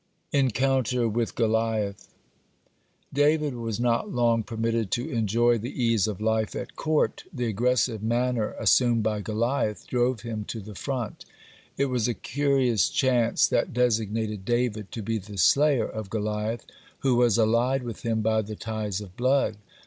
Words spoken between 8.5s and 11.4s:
assumed by Goliath drove him to the front.